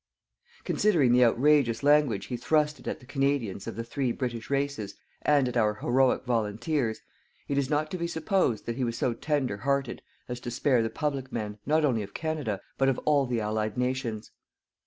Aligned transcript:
Considering 0.63 1.11
the 1.11 1.23
outrageous 1.23 1.83
language 1.83 2.25
he 2.25 2.35
thrusted 2.35 2.87
at 2.87 2.99
the 3.01 3.05
Canadians 3.05 3.67
of 3.67 3.75
the 3.75 3.83
three 3.83 4.11
British 4.11 4.49
races 4.49 4.95
and 5.21 5.47
at 5.47 5.55
our 5.55 5.75
heroic 5.75 6.25
volunteers, 6.25 7.01
it 7.47 7.55
is 7.55 7.69
not 7.69 7.91
to 7.91 7.99
be 7.99 8.07
supposed 8.07 8.65
that 8.65 8.77
he 8.77 8.83
was 8.83 8.97
so 8.97 9.13
tender 9.13 9.57
hearted 9.57 10.01
as 10.27 10.39
to 10.39 10.49
spare 10.49 10.81
the 10.81 10.89
public 10.89 11.31
men, 11.31 11.59
not 11.67 11.85
only 11.85 12.01
of 12.01 12.15
Canada, 12.15 12.59
but 12.79 12.89
of 12.89 12.97
all 13.05 13.27
the 13.27 13.39
Allied 13.39 13.77
Nations. 13.77 14.31